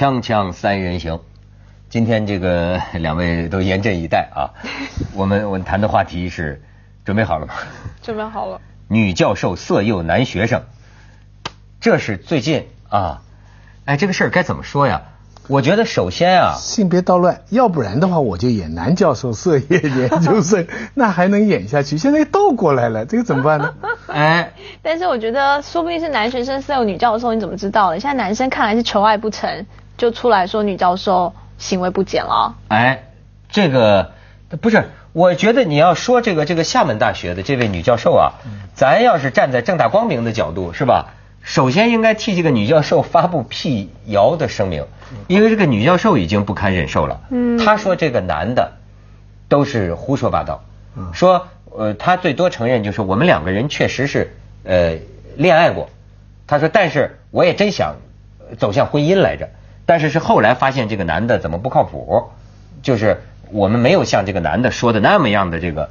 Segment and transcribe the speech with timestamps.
[0.00, 1.20] 锵锵三人行，
[1.90, 4.56] 今天这个两位都严阵以待啊。
[5.12, 6.62] 我们我们谈的话题是，
[7.04, 7.52] 准备好了吗？
[8.00, 8.62] 准备好了。
[8.88, 10.62] 女教授色诱男学生，
[11.82, 13.20] 这是最近啊，
[13.84, 15.02] 哎，这个事儿该怎么说呀？
[15.48, 21.98] 我觉得首先啊，性别倒乱，要不然的话我就演男教授色业研究生， 那还能演下去。
[21.98, 23.74] 现在倒过来了，这个怎么办呢？
[24.06, 28.00] 哎，但是我觉得说不定是男学生色诱女教授，你怎么知道的？
[28.00, 29.66] 现在男生看来是求爱不成
[30.00, 32.56] 就出来说女教授行为不检了。
[32.68, 33.04] 哎，
[33.50, 34.12] 这个
[34.62, 38.40] 不是，我觉得你要说这个这个厦门大学的这位女教授啊，
[38.74, 41.14] 咱要是站在正大光明的角度，是吧？
[41.42, 44.86] 首先应该替这个女教授发布辟谣的声明，
[45.26, 47.20] 因为这个女教授已经不堪忍受了。
[47.30, 48.72] 嗯，她说这个男的
[49.48, 50.64] 都是胡说八道，
[51.12, 54.34] 说呃她最多承认就是我们两个人确实是
[54.64, 54.96] 呃
[55.36, 55.90] 恋爱过，
[56.46, 57.96] 她说但是我也真想
[58.58, 59.48] 走向婚姻来着，
[59.90, 62.30] 但是是后来发现这个男的怎么不靠谱，
[62.80, 65.90] 就是我们没有像这个男的说的那么样的这个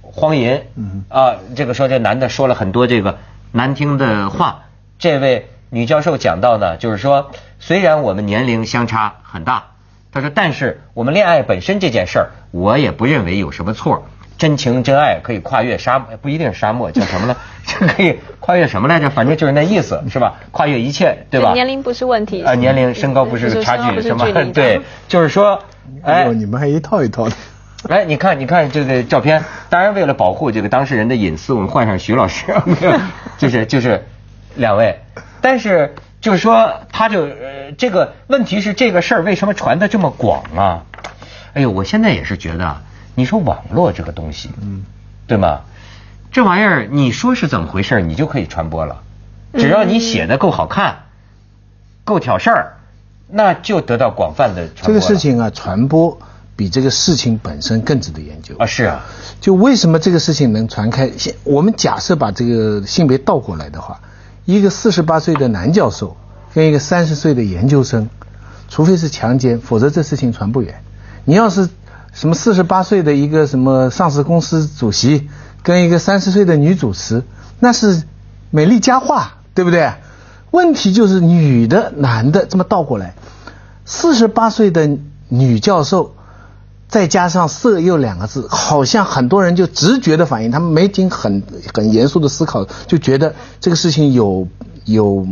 [0.00, 0.62] 荒淫，
[1.10, 3.18] 啊这个说这男的说了很多这个
[3.52, 4.62] 难听的话。
[4.98, 9.72] 这位女教授讲到呢，就是说，虽然我们年龄相差很大，
[10.10, 14.06] 她说，但是我们恋爱本身这件事儿，我也不认为有什么错。
[14.38, 17.36] 真情真爱可以跨越沙漠，不一定是沙漠，叫什么呢？
[17.96, 19.10] 可以跨越什么来着？
[19.10, 20.36] 反正就是那意思，是吧？
[20.50, 21.52] 跨越一切，对吧？
[21.52, 24.26] 年龄不是问题啊，年龄身高不是差距，什么？
[24.54, 25.62] 对，就是说，
[26.02, 27.34] 哎，你们还一套一套的。
[27.88, 32.46] 来， 你看，你看这个照片，当然为了保护这个当事人的隐私，我们换上徐老师，
[33.36, 34.04] 就是就是。
[34.54, 34.98] 两位，
[35.40, 40.82] 但是就是说，他就呃，这个问题是这个事儿为什么传的这么广啊？
[41.52, 42.78] 哎呦，我现在也是觉得，
[43.18, 44.84] 你说网络这个东西，嗯，
[45.26, 45.62] 对吗？
[46.30, 49.02] 这玩意儿你说是怎么回事，你就可以传播了，
[49.54, 50.98] 只要你写的够好看，
[52.04, 52.76] 够挑事儿，
[53.28, 54.86] 那就得到广泛的传播。
[54.86, 56.16] 这个事情啊，传播
[56.54, 58.66] 比这个事情本身更值得研究啊。
[58.66, 59.04] 是啊，
[59.40, 61.10] 就为什么这个事情能传开？
[61.18, 64.00] 现我们假设把这个性别倒过来的话。
[64.44, 66.16] 一个四十八岁的男教授
[66.54, 68.08] 跟一个三十岁的研究生，
[68.70, 70.80] 除非是强奸，否则这事情传不远。
[71.26, 71.68] 你要是
[72.18, 75.28] 什么四十八岁的一个什么上市公司主席
[75.62, 77.22] 跟一个三十岁的女主持，
[77.60, 78.02] 那是
[78.50, 79.92] 美丽佳话，对不对？
[80.50, 83.14] 问题就是女的、男的这么倒过来，
[83.84, 84.98] 四十八岁的
[85.28, 86.16] 女教授。
[86.88, 91.42] 再加上“色诱”两个字，好像很多人就直觉的反应，他们没经很
[91.74, 94.48] 很严肃的思考，就觉得这个事情有
[94.86, 95.26] 有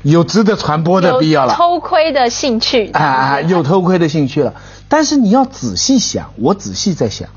[0.00, 1.52] 有值得传播的必要了。
[1.54, 4.54] 偷窥的兴趣啊，有偷窥的兴趣了。
[4.90, 7.28] 但是你要仔细想，我仔细在想，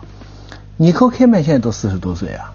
[0.76, 2.52] 尼克凯曼现在都四十多岁啊，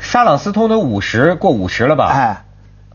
[0.00, 2.08] 沙朗斯通都五十过五十了吧？
[2.10, 2.44] 哎，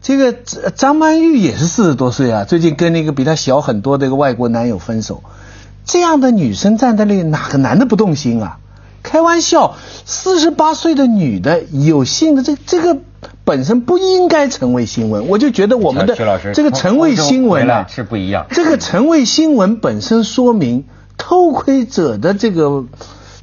[0.01, 5.23] 这个张曼玉也是四十多岁啊，最近跟那个比她小很多的一个外国男友分手。
[5.85, 8.57] 这样的女生站在那里，哪个男的不动心啊？
[9.01, 9.75] 开玩笑，
[10.06, 12.97] 四十八岁的女的有性的这这个
[13.44, 15.28] 本身不应该成为新闻。
[15.28, 16.16] 我就觉得我们的
[16.53, 18.47] 这个成为新闻啊是不一样。
[18.50, 20.85] 这个成为新闻本身说明
[21.19, 22.84] 偷窥者的这个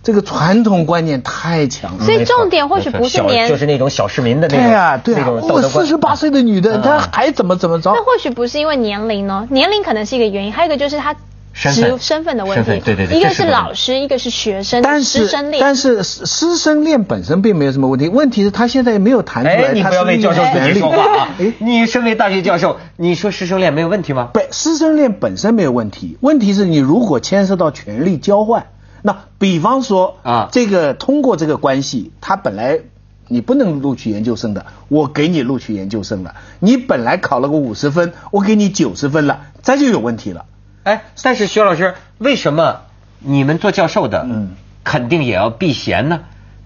[0.03, 2.05] 这个传统观念太强了。
[2.05, 4.65] 所以重点或许不是年，就是那种小市民的那种。
[4.65, 5.31] 对啊，对啊。
[5.31, 7.93] 我四十八岁的女的，她还怎么怎么着？
[7.95, 9.47] 那或许不是因为年龄呢？
[9.51, 11.15] 年龄可能是一个原因，还有一个就是她。
[11.59, 15.59] 身身份的问题，对对对，一个是老师，一个是学生，师生恋。
[15.63, 19.73] 但是师生恋本身并没有什么问题，问题是他现在没有谈出来。
[19.73, 21.29] 你不要为教授自己说话啊！
[21.59, 24.29] 你身为大学教授，你说师生恋没有问题吗？
[24.35, 28.67] 不，师生恋本身没有问题，问题是你如果牵涉到权力交换，
[29.01, 32.81] 那比方说啊，这个通过这个关系，他本来
[33.29, 40.45] 你不能录取研究生的，我给你录取研究生了，你本来考了个五十分，我给你九十分了，这就有问题了。
[40.87, 42.83] 哎，但是徐老师，为什么
[43.19, 44.55] 你们做教授的，嗯，
[44.85, 46.21] 肯定也要避嫌呢？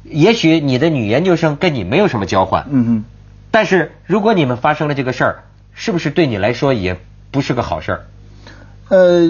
[0.04, 3.04] 也许你的女研究生跟你没有什么交换，嗯嗯，
[3.50, 6.98] 但是如果你们发生了这个事儿，是不是对你来说也
[7.30, 8.04] 不是个好事儿？
[8.90, 9.20] 呃，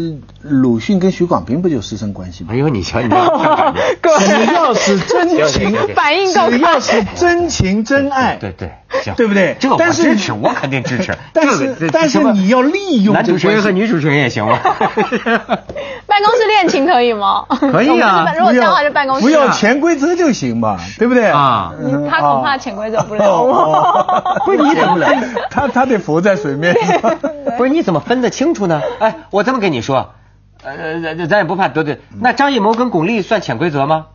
[0.40, 2.50] 鲁迅跟许广平不就师生关系吗？
[2.54, 3.74] 哎呦，你瞧，你瞧，
[4.18, 8.72] 只要是真情，反应够只要是真情真爱，对对，
[9.16, 9.56] 对不对？
[9.60, 11.14] 这个我支持，我肯定支持。
[11.34, 14.58] 但是但是你要利用男主持人和女主持人也行吗？
[16.10, 17.44] 办公室恋情可以吗？
[17.70, 21.72] 可以啊，如果这样还是办公室，不要潜规则就行嘛，对不对啊？
[22.10, 24.40] 他恐怕潜规则不了。
[24.46, 25.22] 不，你怎么来？
[25.50, 27.18] 他他得浮在水面上。
[27.56, 28.80] 不是你怎么分得清楚呢？
[28.98, 30.14] 哎，我这么跟你说，
[30.62, 32.00] 呃，咱咱也不怕得罪。
[32.20, 34.06] 那张艺谋跟巩俐算潜规则吗？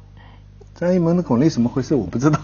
[0.75, 1.95] 张艺谋跟巩俐怎么回事？
[1.95, 2.39] 我不知道。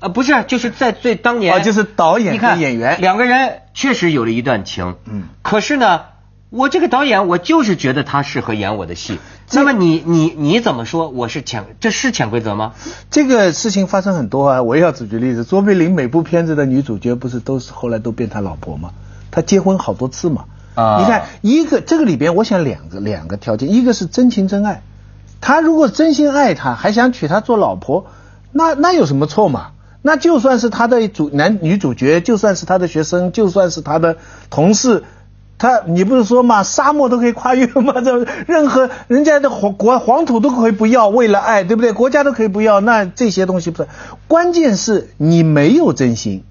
[0.00, 4.96] 啊， 不是，就是在最当年，就是导演跟演员两个人确实有了一段情。
[5.04, 5.28] 嗯。
[5.42, 6.00] 可是呢，
[6.50, 9.20] 我这个导演，我就是觉得他适合演我的戏。
[9.52, 11.08] 那么你你你怎么说？
[11.08, 12.74] 我是潜，这是潜规则吗？
[13.12, 15.44] 这个事情发生很多啊，我也要举个例子。
[15.44, 18.90] 卓别林每部片子的女主角不是都是后来都变他老婆吗？
[19.36, 20.46] 他结婚好多次嘛。
[20.74, 24.82] 啊你看一个这个里边，我想两个两个条件，一个是真情真爱，
[25.42, 28.06] 他如果真心爱她，还想娶她做老婆，
[28.52, 29.68] 那那有什么错嘛？
[30.00, 34.18] 那就算是他的主男女主角，就算是他的学生，就算是他的
[34.50, 35.02] 同事，
[35.58, 38.00] 他你不是说嘛，沙漠都可以跨越吗？
[38.04, 41.92] 这任何人家的黄国黄土都可以不要，为了爱，对不对？
[41.92, 43.88] 国家都可以不要，那这些东西不是？
[44.28, 46.44] 关键是你没有真心，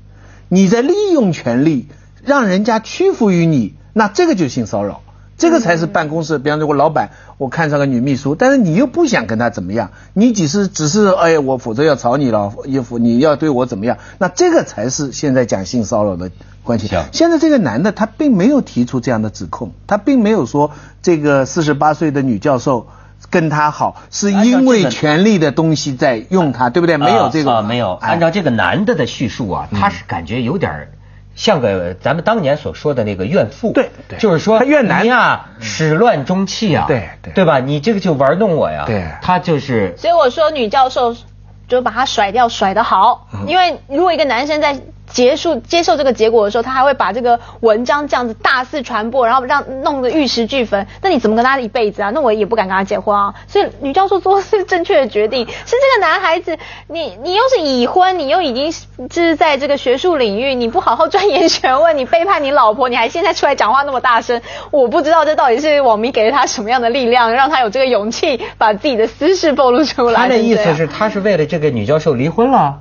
[0.49, 1.87] 你在利用权力
[2.25, 5.01] 让人家屈服于你，那这个就性骚扰。
[5.37, 16.31] 这个才是办公室，比方说我老板，我看上个女秘书，但是你又不想跟她怎么样，你只是只是哎，我否则要吵你了，衣服你要对我怎么样，那这个才是现在讲性骚扰的
[16.63, 16.89] 关系。
[17.11, 20.71] 现在这个男的他并没有提出这样的指控，他并没有说
[21.01, 22.87] 这个四十八岁的女教授
[23.29, 26.95] 跟他好是因为权力的东西在用他，对不对？
[26.95, 27.95] 没有这个，啊，没有。
[27.95, 30.91] 哎按照这个男的的叙述啊，他是感觉有点儿
[31.35, 34.17] 像个咱们当年所说的那个怨妇，对对。
[34.17, 37.33] 就是说他怨男你呀，始乱终弃啊，对对。
[37.33, 37.59] 对吧？
[37.59, 39.05] 你这个就玩弄我呀，对。
[39.21, 41.15] 他就是所以我说女教授
[41.67, 43.27] 就把他甩掉，甩得好。
[43.33, 43.45] 嗯。
[43.47, 44.79] 因为如果一个男生在
[45.11, 52.11] 结束接受这个结果的时候，他还会把这个文章这样子大肆传播，然后让弄得玉石俱焚，那你怎么跟他一辈子啊？
[52.13, 53.33] 那我也不敢跟他结婚啊。
[53.47, 56.57] 所以女教授做的是正确的决定，是这个男孩子，
[56.87, 58.73] 你你又是已婚，你又已经
[59.11, 64.41] 是在这个学术领域，你不好好钻研学问，你背叛你老婆，你还现在出来讲话那么大声，
[64.71, 70.21] 我不知道这到底是网民给了他什么样的力量，让他有这个勇气把自己的私事暴露出来。
[70.21, 72.79] 他的意思是他是为了这个女教授离婚了，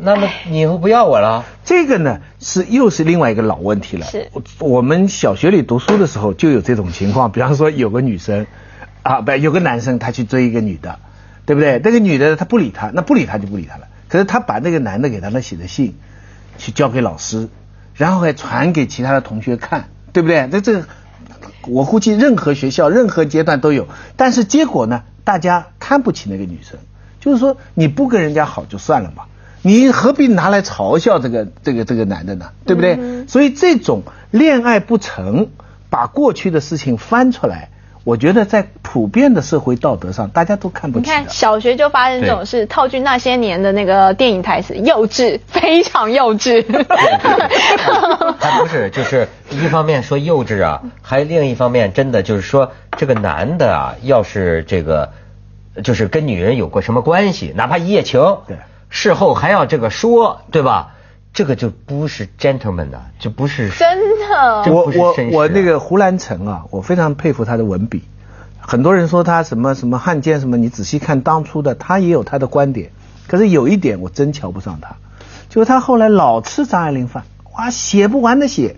[0.00, 1.44] 那么你以后不要我了。
[1.64, 4.06] 这个呢是又是另外一个老问题了。
[4.06, 8.46] 是我我们小学里读书的时候就有这种情况，比方说有个女生，
[9.02, 10.98] 啊不有个男生他去追一个女的，
[11.46, 11.80] 对不对？
[11.82, 13.88] 那个女的她不理他，那不理他就不理他了。
[14.08, 15.94] 可是他把那个男的给他们写的信，
[16.56, 17.48] 去交给老师，
[17.94, 20.48] 然后还传给其他的同学看，对不对？
[20.50, 20.84] 那这
[21.66, 23.86] 我估计任何学校任何阶段都有，
[24.16, 26.78] 但是结果呢，大家看不起那个女生，
[27.20, 29.24] 就是说你不跟人家好就算了嘛。
[29.62, 32.50] 你何必拿来嘲笑这个这个这个男的呢？
[32.64, 33.26] 对不对？
[33.26, 35.48] 所以这种恋爱不成，
[35.90, 37.70] 把过去的事情翻出来，
[38.04, 46.64] 我觉得在普遍的社会道德上，大家都看不你看，小学就发生这种事，套句那些年的那个电影台词，幼稚，非常幼稚。
[48.40, 55.10] 他不是，就是一方面说幼稚啊，还另一方面真的就是说这个男的啊，要是这个
[55.84, 58.56] 就是跟女人有过什么关系，哪怕一夜情，对，
[58.88, 60.94] 事后还要这个说，对吧？
[61.32, 68.02] 这个就不是 gentleman 的，就不是真的我我我那个胡兰成啊，我非常佩服他的文笔。
[68.58, 72.90] 很多人说他什么什么汉奸什么，你仔细看当初的，他也有他的观点。
[73.28, 74.96] 可是有一点我真瞧不上他，
[75.48, 77.24] 就是他后来老吃张爱玲饭，
[77.56, 78.76] 哇，写不完的写，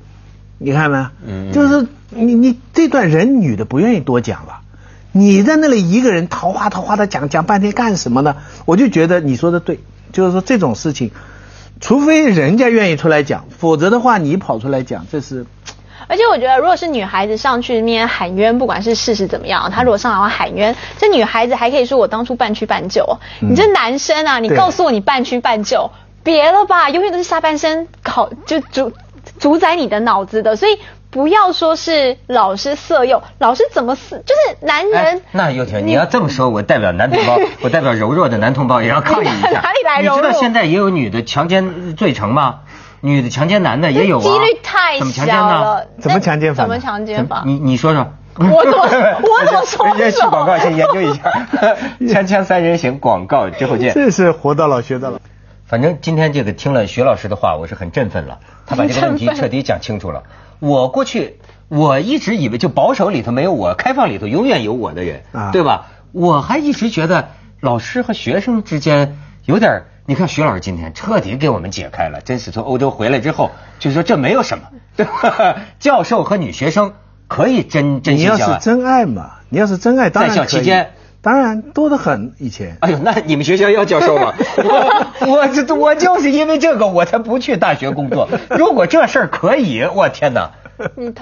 [0.58, 1.06] 你看没？
[1.26, 4.60] 嗯就是你你这段人女的不愿意多讲了。
[5.12, 8.36] 你在那里一个人桃花桃花的讲讲半天干什么呢？
[8.66, 9.80] 我就觉得你说的对，
[10.12, 11.10] 就是说这种事情，
[11.80, 15.46] 除非人家愿意出来讲，否则的话你跑出来讲，这是
[16.08, 23.18] 而且我觉得，如果是女孩子上去面喊冤，不管是事实怎么样，她如果上来要喊冤，这女孩子还可以说我当初半屈半就。
[23.40, 25.90] 嗯你这男生啊，你告诉我你半屈半就，
[26.24, 28.92] 别了吧，永远都是下半身考就主
[29.38, 30.78] 主宰你的脑子的，所以。
[31.10, 34.18] 不要说是老师色诱，老师怎么色？
[34.18, 35.16] 就是男人。
[35.16, 39.50] 哎，那又婷，你要这么说，我代表男同胞， 我代表柔弱的男同胞也要抗议一下。
[39.60, 42.60] 哪里来柔弱你知道现在也有女的强奸罪成吗？
[43.00, 44.22] 女的强奸男的也有啊。
[44.22, 45.86] 几率太小了？。
[45.98, 47.42] 怎么强奸法怎么强奸法？
[47.44, 48.06] 你你说说。
[48.38, 48.78] 我怎么
[49.20, 51.22] 我怎么说人家去广告先研究一下，
[52.00, 53.92] 锵锵三人行广告之后见。
[53.92, 55.18] 这是活到老学到老。
[55.66, 58.38] 反正今天这个听了徐老师的话，我是很振奋了。
[58.66, 60.22] 他把这个问题彻底讲清楚了。
[60.60, 61.38] 我过去
[61.68, 65.86] 我一直以为就保守里头没有我，开放里头永远有我的人，啊对吧？
[66.12, 74.64] 我还一直觉得老师和学生之间有点，你看徐老师今天彻底给我们解开了，真是从欧洲回来之后就说这没有什么，
[74.96, 75.56] 对吧？
[75.78, 76.92] 教授和女学生
[77.28, 78.58] 可以真真你要是心相爱。
[78.58, 80.90] 真爱嘛，你要是真爱，当然在校期间，
[81.22, 82.32] 当然多得很。
[82.38, 84.32] 以前哎呦，那你们学校要教授吗？
[85.20, 88.28] 我我这我就是因为这个我才不去大学工作。
[88.50, 90.50] 如果这事儿可以，我天哪！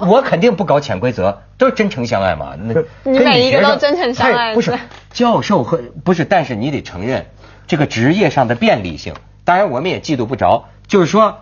[0.07, 2.55] 我肯定不搞潜规则，都是真诚相爱嘛。
[2.57, 2.75] 那
[3.11, 4.79] 你每一个都真诚相爱不是是
[5.13, 7.27] 教授和不是，但是你得承认
[7.67, 9.15] 这个职业上的便利性。
[9.45, 11.39] 当然，我们也嫉妒不着，就是说，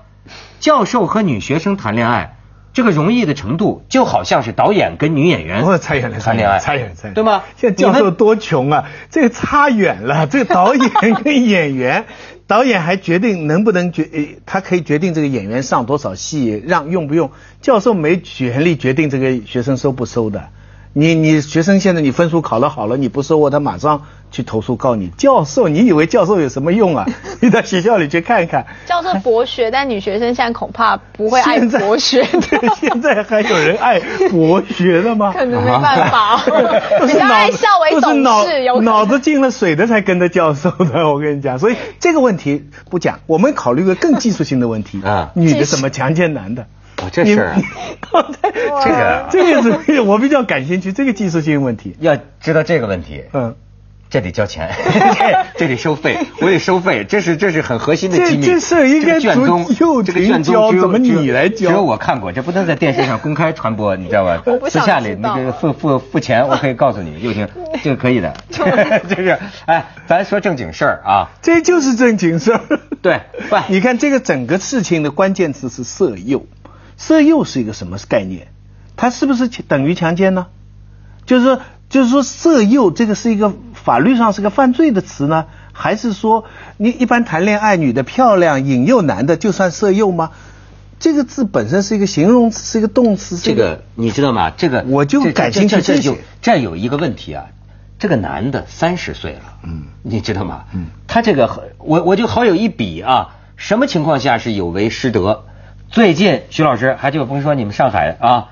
[0.60, 2.35] 教授和女学生谈恋爱，
[2.76, 7.42] 这个容易的程度就好像是导演跟女演员哦，差远了，谈恋爱，差远了，差远了，对吗？
[7.56, 10.26] 现在教授多穷啊，这个差远了。
[10.28, 10.90] 这个导演
[11.24, 12.04] 跟演员，
[12.46, 17.30] 导演还决定能不能决，呃他可以决定这个演员上多少戏，让用不用。
[17.62, 20.50] 教授没权利决定这个学生收不收的。
[20.98, 24.00] 你你学生现在你分数考得好了，你不收我，他马上
[24.30, 25.08] 去投诉告你。
[25.08, 27.04] 教授，你以为教授有什么用啊？
[27.42, 28.64] 你到学校里去看看。
[28.88, 34.00] 教授博学，但女学生现在恐怕不会爱博学 对，现在还有人爱
[34.30, 35.34] 博学的吗？
[35.36, 41.58] 可能没办法都比较是 爱笑为懂脑事有脑子进了水的才跟着教授的，我跟你讲。
[41.58, 46.64] 所以这个问题不讲，我们考虑个更技术性的问题啊女的怎么强奸男的？
[47.06, 47.58] 哦这事儿啊
[48.82, 51.96] 这个 这个是我比较感兴趣，这个技术性问题。
[52.00, 53.54] 要知道这个问题，嗯，
[54.08, 54.70] 这得交钱，
[55.56, 58.44] 这这得收费，我得收费，这是这是很核心的机密。
[58.46, 64.56] 这这事儿应该这个卷宗这个卷宗只有教怎么你来教只有我看过，这不能在电视上公开传播，你知道吧我？
[64.58, 67.48] 不想私下里那个付付付钱，我可以告诉你，又婷，
[67.82, 72.60] 这个可以的，就是哎，咱说正经事儿啊，这就是正经事儿。
[73.02, 76.44] 对不你看这个整个事情的关键词是色诱，
[76.96, 78.48] 色诱是一个什么概念？
[78.96, 80.46] 它是不是等于强奸呢？
[81.26, 81.60] 就是说，
[81.90, 86.44] 就是说色诱这个是一个法律上是个犯罪的词呢，还是说
[86.76, 90.30] 你一般谈恋爱，女的漂亮引诱男的就算色诱吗？
[90.98, 93.36] 这个字本身是一个形容词，是一个动词。
[93.36, 94.50] 这个你知道吗？
[94.56, 97.44] 这个我就感兴趣这这这有这些这有一个问题啊，
[97.98, 100.64] 这个男的三十岁了，嗯，你知道吗？
[100.72, 105.45] 嗯，他这个我我就好有一比啊，什么情况下是有违师德？
[105.90, 108.48] 最近徐老师还就甭说你们上海啊，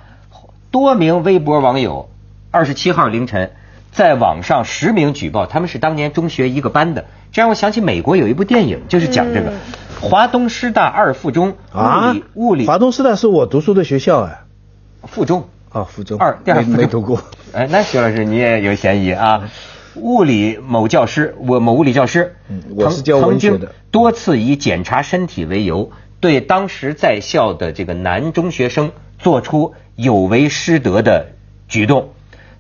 [0.71, 2.09] 多名微博网友
[2.51, 3.53] 二十七号凌晨
[3.93, 9.53] 在网上实名举报，他们是当年中学一个班的，这让我想起美国有一部电影，就是讲这个。
[10.01, 14.41] 华东师大二附中物理物理华东师大是我读书的学校哎。
[15.03, 17.21] 附中啊，附中二第二没附中没读过。
[17.53, 19.49] 哎，那徐老师你也有嫌疑啊！
[19.97, 25.93] 物理某教师，我某物理教师，嗯我是教文学的曾经多次以检查身体为由，
[26.25, 31.27] 对当时在校的这个男中学生做出有违师德的
[31.69, 32.15] 举动。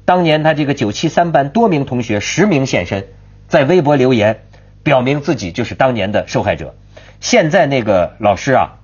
[0.04, 3.06] 当年他这个九七三班多名同学实名现身，
[3.48, 4.42] 在微博留言，
[4.82, 6.74] 表明自己就是当年的受害者。
[7.20, 8.80] 现在那个老师啊，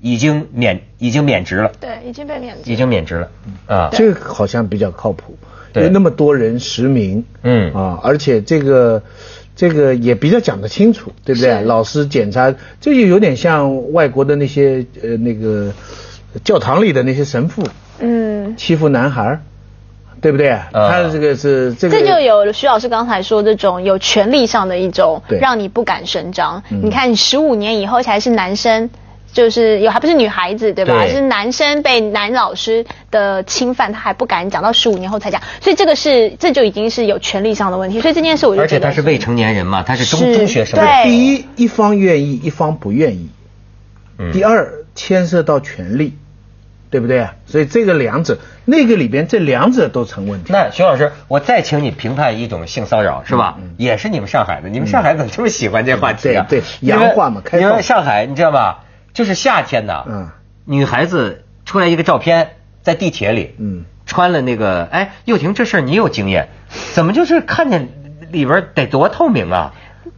[0.00, 2.70] 已经免已经免职了，对，已经被免职。
[2.70, 3.30] 已经免职了
[3.66, 3.88] 啊。
[3.90, 5.36] 这个好像比较靠谱，
[5.72, 9.02] 对有那么多人实名，嗯啊，而且这个
[9.56, 11.62] 这个也比较讲得清楚，对不对？
[11.62, 15.72] 老师检查，这就有点像外国的那些呃那个
[16.44, 17.66] 教堂里的那些神父
[17.98, 19.40] 嗯，欺负男孩儿，
[20.20, 20.50] 对不对？
[20.72, 26.62] 他的这个是这个这就有徐老师刚才说这种有权利上的一种对让你不敢声张。
[26.70, 28.90] 嗯你看，你十五年以后才是男生。
[29.36, 30.94] 就是有还不是女孩子对吧？
[31.04, 38.00] 对是男生被男老师的侵犯，他还不敢讲，到十五年后才讲，所以这个是这就已经是有权利上的问题。
[38.00, 40.80] 所以这件事我就而且他是未成年人嘛，他是中是中学生。
[40.80, 43.28] 对第一一方愿意，一方不愿意。
[44.18, 46.16] 嗯第二牵涉到权利，
[46.88, 47.34] 对不对啊？
[47.44, 50.54] 所以这个两者，那个里边这两者都成问题。
[50.54, 53.58] 那徐老师，我再请你评判一种性骚扰，是吧？
[53.76, 56.46] 也是你们上海的，你们上海怎么这么喜欢这话题啊？
[56.48, 58.76] 对对洋话嘛开放因为上海你知道吗？
[59.16, 60.30] 就是夏天呐，嗯
[60.66, 66.48] 女孩子出来一个照片，在地铁里，嗯穿了那个，哎，又婷，这事儿你有经验，
[66.92, 67.88] 怎么就是看见
[68.30, 69.72] 里边得多透明啊？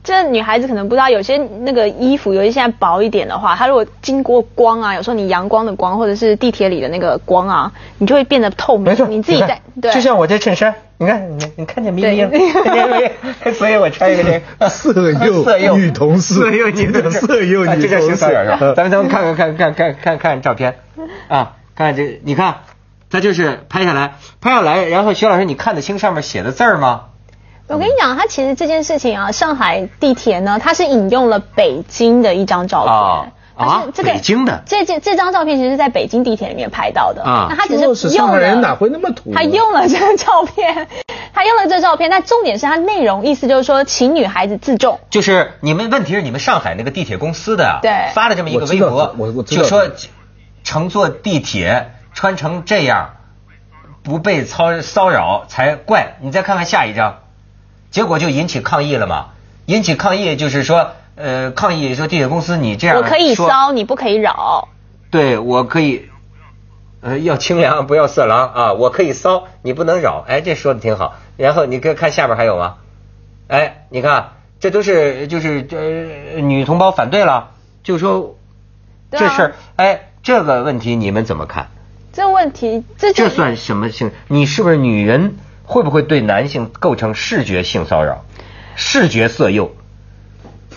[0.05, 8.95] 这女孩子可能不知道，有些那个衣服，有一些现在薄一点的话，它如果经过光啊，有时候你阳光的光，或者是地铁里的那个光啊，你就会变得透明。
[9.11, 13.13] 你自己在对，就像我这衬衫，你看，你你看见咪咪了，对看见没？
[13.53, 18.75] 所以我穿一个这个色诱色诱女同事色诱女同事，色诱女同事？
[18.75, 20.77] 咱们咱们看看看看看看看照片
[21.29, 22.57] 啊，看这，你看，
[23.11, 27.08] 它就是拍下来，拍下来，然后徐老师，你看得清上面写的字儿吗？
[27.69, 32.93] 我跟你讲，他其实这件事情啊，上海地铁呢，他是引用了北京的一张照片。
[32.95, 40.87] 啊但是这个北京的这这这张照片其实是在北京地铁里面拍到的啊那他只是是用了上海人哪会那么土啊他用了这张照片，
[41.35, 45.01] 他用了这照片，但重点是他内容意思就是说，请女孩子自重。
[45.11, 49.91] 就是你们问题是你们上海那个地铁公司的对发了这么一个微博道，我我就说
[50.63, 53.17] 乘坐地铁穿成这样
[54.05, 56.15] 不被骚骚扰才怪。
[56.21, 57.17] 你再看看下一张，
[57.91, 59.29] 结果就引起抗议了嘛？
[59.67, 64.69] 引起抗议就是说，呃，抗议说地铁公司你这样我可以骚，你不可以扰。
[65.11, 66.09] 对我可以，
[67.01, 70.25] 呃，要清凉不要色狼啊，我可以骚，你不能扰。
[70.27, 71.17] 哎，这说的挺好。
[71.37, 72.77] 然后你看看下边还有吗？
[73.49, 75.77] 哎，你看这都是就是这、
[76.35, 77.51] 呃女同胞反对了，
[77.83, 78.37] 就说
[79.11, 81.69] 这事儿，哎，这个问题你们怎么看？
[82.13, 84.11] 这问题，这就这算什么性？
[84.29, 85.37] 你是不是女人？
[85.69, 88.25] 会不会对男性构成视觉性骚扰、
[88.75, 89.71] 视觉色诱？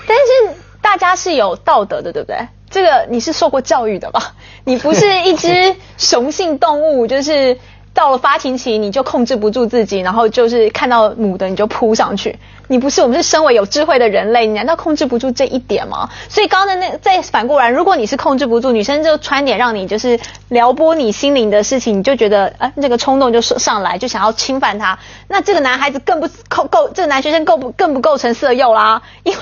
[0.06, 2.38] 但是大家是有道德的，对不对？
[2.70, 4.36] 这个你是受过教育的吧？
[4.66, 7.58] 你不是一只雄性动物，就是
[7.94, 12.40] 到了发情期你就控制不住自己，然后就是看到母的你就扑上去。
[12.68, 16.10] 你不是，我们是身为有智慧的人类，你难道控制不住这一点吗？
[16.30, 20.18] 所以刚刚的那再反过来，如果你是控制不住，女生就穿点让你就是
[20.48, 29.40] 撩拨你心灵的事情，你就觉得啊这个冲动就上来，就想要侵犯他，那这个男孩子更不构构，这个男学生构不更不构成色诱啦，因为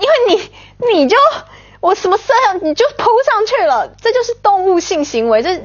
[0.00, 1.16] 为你你就
[1.78, 5.60] 我什么色诱你就扑上去了，这就是动物性行为，这。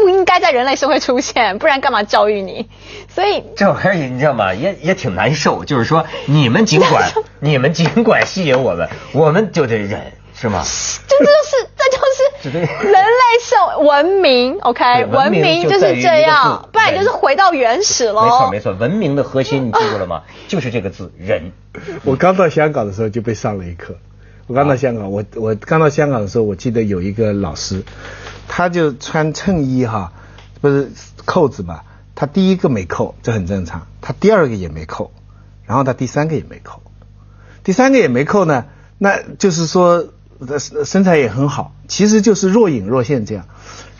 [0.00, 2.68] 不应该在人类社会出现，不然干嘛教育你？
[3.08, 4.54] 所以这玩意儿你知道吗？
[4.54, 5.64] 也也挺难受。
[5.64, 10.62] 就是说，你们尽管你们尽管吸引我们，我们就得忍，是吗？
[11.06, 15.04] 这就是这就是 人类社文明，OK？
[15.06, 18.22] 文明就是这样，不然就是回到原始了。
[18.22, 20.22] 没错没错，文明的核心你记住了吗？
[20.48, 21.52] 就是这个字忍。
[22.04, 23.96] 我刚到香港的时候就被上了一课。
[24.46, 27.82] 我刚到香港，我我刚到香港的时候，我记得有一个老师。
[28.52, 30.12] 他就穿衬衣哈，
[30.60, 30.90] 不是
[31.24, 31.82] 扣子嘛？
[32.16, 33.86] 他第一个没扣，这很正常。
[34.00, 35.12] 他第二个也没扣，
[35.64, 36.82] 然后他第三个也没扣，
[37.62, 38.64] 第三个也没扣呢，
[38.98, 40.08] 那就是说
[40.84, 43.46] 身材也很好，其实就是若隐若现这样。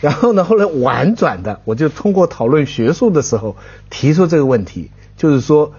[0.00, 3.56] 然后呢，后来婉转的，我就通过讨论学术的时候
[3.88, 5.74] 提出这个问题，就是说，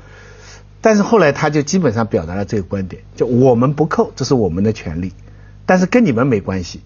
[0.80, 5.12] 但是后来他就基本上表达了这个观点，就我们不扣，这是我们的权利，
[5.66, 6.80] 但是跟你们没关系。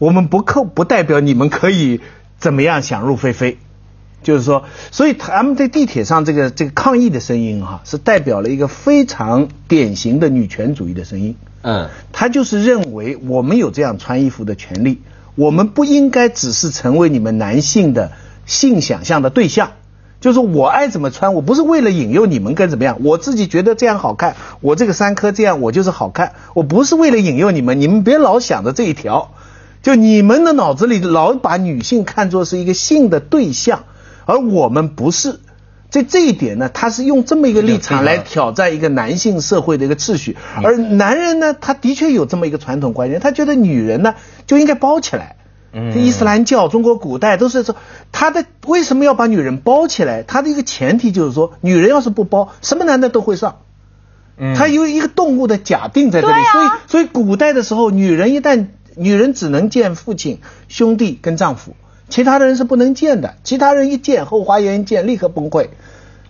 [0.00, 2.00] 我们不扣不代表你们可以
[2.38, 3.58] 怎么样想入非非，
[4.22, 11.36] 就是说，所以他们在地铁上这个这个抗议的声音哈，是代表了一个非常典型的女权主义的声音。
[11.60, 15.02] 嗯，他就是认为我们有这样穿衣服的权利，
[15.34, 18.12] 我们不应该只是成为你们男性的
[18.46, 19.72] 性想象的对象。
[20.22, 29.32] 就是我爱怎么穿，我不是为了引诱你们跟怎么样，我自己觉得这样好看，我这个三颗这样我就是好看，我不是为了引诱你们，你们别老想着这一条。
[29.82, 33.84] 就你们的脑子里老把女性看作是一个性的对象，
[34.26, 35.40] 而我们不是。
[35.88, 40.36] 在这一点呢，他是用这么一个立场来挑战一个男性社会的一个秩序。
[40.62, 44.14] 而男人呢，他的确有这么一个传统观念，他觉得女人呢
[44.46, 45.34] 就应该包起来。
[45.72, 45.98] 嗯。
[45.98, 47.74] 伊斯兰教、中国古代都是说，
[48.12, 50.22] 他的为什么要把女人包起来？
[50.22, 53.56] 他的一个前提就是说，女人要是不包，什么男的都会上。
[54.36, 54.54] 嗯。
[54.54, 58.66] 他有一个动物的假定在这里，所以所以古代的时候，女人一旦
[59.00, 61.74] 女人只能见父亲、兄弟跟丈夫，
[62.10, 63.36] 其他的人是不能见的。
[63.42, 65.68] 其他人一见，后花园一见，立刻崩溃。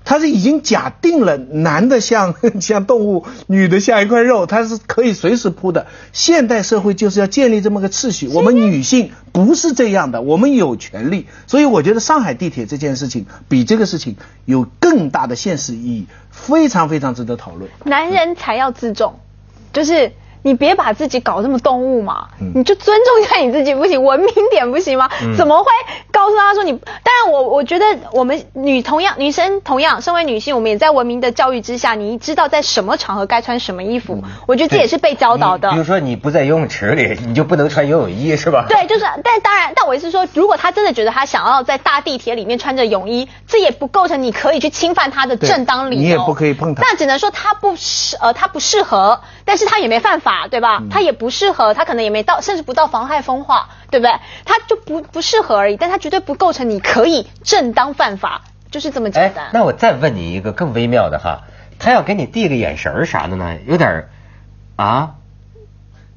[0.04, 5.88] 他是已经假定了，男的像 像动物，女的像一块肉，他是可以随时扑的。
[6.12, 11.26] 现代社会就是要建立这么个秩序，我们女性不是这样的，我们有权利。
[11.48, 17.68] 所以我觉得上海地铁这件事情比这个事情有更大的现实意义，非常非常值得讨论。
[17.84, 19.18] 男人才要自重，
[19.72, 20.12] 就是。
[20.42, 25.08] 你别把自己搞这么动物嘛，你就尊重一下你自己不行，文明点不行吗？
[25.36, 25.70] 怎么会
[26.20, 26.72] 告诉他说你？
[26.72, 34.22] 当然，我我觉得我们女同样女生同样，身为女性，我们也在文明的教育之下，你知道在什么场合该穿什么衣服。
[34.46, 35.70] 我觉得这也是被教导的。
[35.70, 38.66] 比如说你不在游泳池里，你就不能穿游泳衣是吧？
[38.68, 46.02] 对，就是，但当然，但我意思是说，如果他真的觉得他想要在大地铁里面穿着泳衣，这也不构成你可以去侵犯他的正当理由。
[46.02, 46.82] 你也不可以碰他。
[46.82, 50.48] 那只能说他不适呃他不适合，但是他也没犯法。
[50.50, 50.82] 对吧？
[50.90, 54.12] 他也不适合，他可能也没到，甚至不到妨害风化，对不对？
[54.44, 59.48] 他就不不适合而已，但他绝对不构成你可以正当犯法，就是这么简单。
[59.52, 61.40] 那我再问你一个更微妙的哈，
[61.78, 63.56] 他要给你递个眼神啥的呢？
[63.66, 64.08] 有点
[64.76, 65.14] 啊，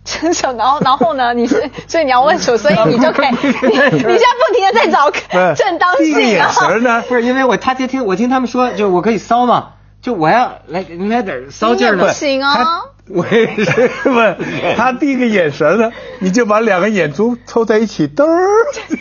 [0.04, 0.46] 真是。
[0.48, 1.34] 然后然后呢？
[1.34, 3.38] 你是 所以你要问出，所以你就可以，你
[3.92, 5.12] 你现在不停的在找
[5.56, 6.20] 正当性。
[6.20, 7.04] 眼神呢？
[7.08, 9.73] 不是因为我他听听我听他们说，就我可以骚嘛，
[10.04, 12.06] 就我要来来点骚劲儿的。
[12.06, 12.82] 不行啊。
[13.08, 14.36] 为什么
[14.78, 15.92] 他第一 个眼神呢？
[16.20, 18.48] 你就把两个眼珠凑在一起，嘚儿，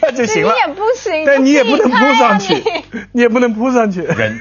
[0.00, 0.52] 那就行了。
[0.52, 2.62] 你也不行，但你也不能扑上去，
[3.12, 4.02] 你也不能扑上去。
[4.02, 4.40] 人，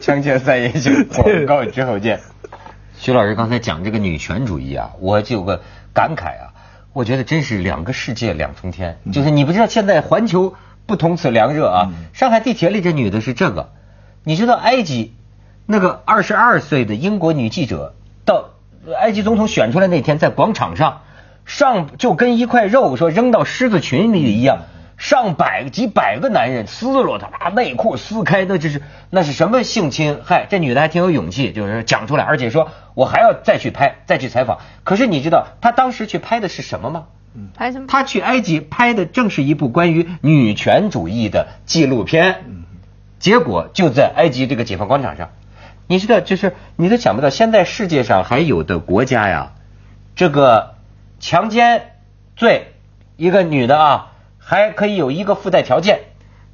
[0.00, 2.20] 锵锵三人行，广告之后见。
[2.98, 6.54] 徐老师刚才讲这个女权主义啊，我就有个感慨啊，
[6.92, 8.98] 我觉得真是两个世界两重天。
[9.12, 10.54] 就是你不知道现在环球
[10.86, 11.92] 不同此凉热啊。
[12.12, 13.72] 上海地铁里这女的是这个，
[14.24, 15.14] 你知道埃及
[15.66, 18.50] 那个二十二岁的英国女记者到。
[19.00, 21.00] 埃及总统选出来那天，在广场上，
[21.46, 24.58] 上就跟一块肉说扔到狮子群里一样，
[24.98, 30.46] 上百几百个男人撕落她，把内裤撕开，那这是那是什么性侵害？
[30.50, 34.58] 这女的还挺有勇气，就是讲出来，而且说我还要再去拍，再去采访。
[34.82, 37.04] 可是你知道她当时去拍的是什么吗？
[37.56, 37.86] 拍什么？
[37.88, 42.44] 她去埃及拍的正是一部关于女权主义的纪录片，
[43.18, 45.30] 结果就在埃及这个解放广场上。
[45.86, 49.52] 你知道，就是你都想不到，现在世界上还有的国家呀，
[50.16, 50.74] 这个
[51.20, 51.96] 强奸
[52.36, 52.72] 罪，
[53.16, 56.00] 一个女的啊，还可以有一个附带条件，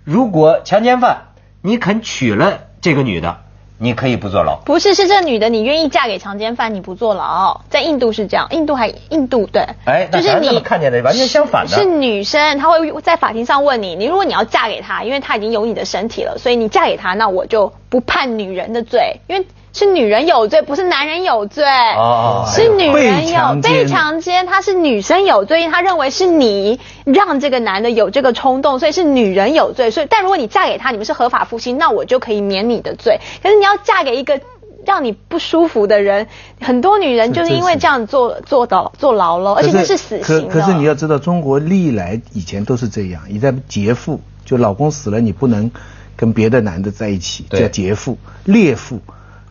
[0.04, 1.28] 如果强奸犯
[1.62, 3.44] 你肯娶了这个女的，
[3.82, 4.56] 你可以不坐牢。
[4.66, 7.58] 不是，是这女的，你愿意嫁给强奸犯，你不坐牢。
[7.70, 21.64] 在印度是这样，印度还印度对，哎就是你看见的完全相反的是女生，她会在法庭上问你，你如果你要嫁给他，因为他已经有你的身体了，所以你嫁给他，那我就不判女人的罪，因为是女人有罪，不是男人有罪。
[21.96, 29.90] 哦是女人有被强奸被强奸，她是女生有罪，因为她认为是你让这个男的有这个冲动，所以是女人有罪。
[29.90, 33.20] 所以，但如果你嫁给他，你们是合法夫妻，那我就可以免你的罪。
[33.42, 34.40] 可是你要嫁给一个
[34.85, 36.26] 让你不舒服的人，
[36.61, 40.54] 很多女人就是因为这样坐坐到坐牢了，而且那是死刑的。
[40.54, 45.70] 可可是你要知道，中国历来以前都是这样，一在劫富，就老公死了，你不能
[46.16, 48.98] 跟别的男的在一起，对叫劫富、猎妇。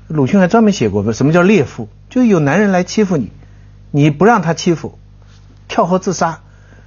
[0.09, 1.87] 鲁迅还专门写过，什么叫猎妇？
[2.09, 3.31] 就有男人来欺负你，
[3.91, 4.97] 你不让他欺负，
[5.67, 6.39] 跳河自杀，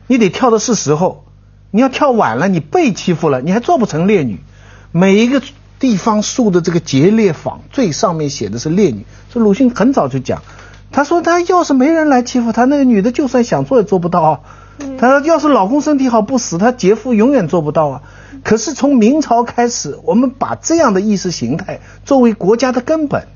[0.08, 1.24] 你得跳的是时候。
[1.70, 4.40] 你要跳晚了，你被欺负了，你还做不成烈女。
[4.90, 5.40] 每一个
[5.78, 10.42] 地方树的这个节猎坊最上面写的是烈女，这鲁迅很早就讲，
[10.90, 14.40] 他说他要是没人来欺负他，那个女的就算想做也做不到啊。
[14.98, 18.02] 他说要是老公身体好不死，他劫富永远做不到啊。
[18.44, 23.28] 可是从明朝开始，我们把这样的意识形态作为国家的根本，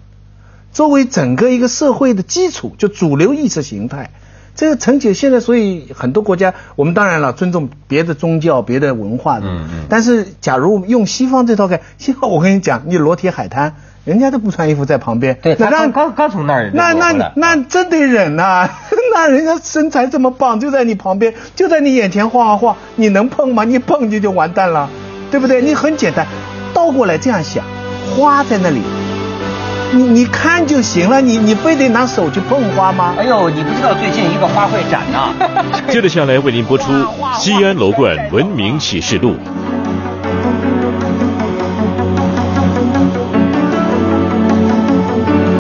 [0.72, 4.10] 作为整个一个社会的基础，就主流意识形态。
[4.56, 9.86] 这个陈姐现在，所以很多国家，我们当然了尊重别的宗教、别的文化的，嗯嗯。
[9.88, 18.68] 但是假如用西方这套看，西方我跟你讲，你裸体海滩，人家都不穿衣服在旁边，对那刚刚刚从那儿那那那真得忍呐、
[19.14, 23.64] 那人家身材这么棒，就在你旁边，就在你眼前晃啊晃，你能碰吗？
[23.64, 24.88] 你碰你就完蛋了，
[25.30, 25.60] 对不对？
[25.60, 26.26] 你很简单，
[26.72, 27.62] 倒过来这样想，
[28.16, 28.80] 花在那里，
[29.96, 33.14] 你你看就行了，你你非得拿手去碰花吗？
[33.18, 35.34] 哎呦，你不知道最近一个花卉展呢、
[35.88, 36.92] 接着下来为您播出
[37.38, 39.30] 《西安楼冠文明启示录》。